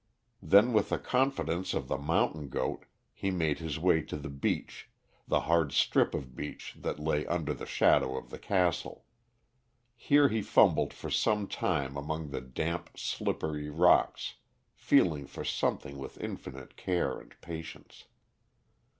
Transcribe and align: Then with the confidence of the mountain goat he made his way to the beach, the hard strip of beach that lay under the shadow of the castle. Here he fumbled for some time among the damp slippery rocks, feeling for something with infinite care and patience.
Then 0.41 0.73
with 0.73 0.89
the 0.89 0.97
confidence 0.97 1.75
of 1.75 1.87
the 1.87 1.99
mountain 1.99 2.49
goat 2.49 2.85
he 3.13 3.29
made 3.29 3.59
his 3.59 3.77
way 3.77 4.01
to 4.01 4.17
the 4.17 4.31
beach, 4.31 4.89
the 5.27 5.41
hard 5.41 5.71
strip 5.73 6.15
of 6.15 6.35
beach 6.35 6.75
that 6.79 6.97
lay 6.99 7.23
under 7.27 7.53
the 7.53 7.67
shadow 7.67 8.17
of 8.17 8.31
the 8.31 8.39
castle. 8.39 9.05
Here 9.95 10.27
he 10.29 10.41
fumbled 10.41 10.91
for 10.91 11.11
some 11.11 11.47
time 11.47 11.97
among 11.97 12.31
the 12.31 12.41
damp 12.41 12.97
slippery 12.97 13.69
rocks, 13.69 14.37
feeling 14.73 15.27
for 15.27 15.43
something 15.43 15.99
with 15.99 16.17
infinite 16.17 16.75
care 16.77 17.19
and 17.19 17.39
patience. 17.39 18.05